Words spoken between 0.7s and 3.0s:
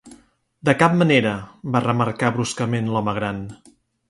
cap manera", va remarcar bruscament